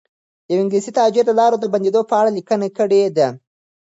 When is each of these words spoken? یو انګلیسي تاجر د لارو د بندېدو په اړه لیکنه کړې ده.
یو 0.51 0.59
انګلیسي 0.63 0.91
تاجر 0.99 1.23
د 1.27 1.31
لارو 1.39 1.57
د 1.61 1.65
بندېدو 1.73 2.01
په 2.09 2.13
اړه 2.19 2.31
لیکنه 2.37 2.67
کړې 2.77 3.03
ده. 3.17 3.27